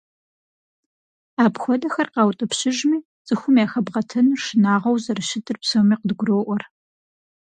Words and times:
Апхуэдэхэр 1.43 2.07
къаутӏыпщыжми, 2.13 2.97
цӀыхум 3.25 3.55
яхэбгъэтыныр 3.63 4.39
шынагъуэу 4.45 5.01
зэрыщытыр 5.03 5.57
псоми 5.61 5.95
къыдгуроӏуэр. 5.99 6.63